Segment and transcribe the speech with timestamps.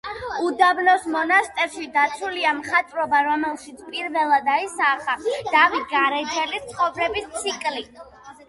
[0.45, 5.19] უდაბნოს მონასტერში დაცულია მხატვრობა, რომელშიც პირველად აისახა
[5.53, 7.89] დავით გარეჯელის ცხოვრების ციკლი.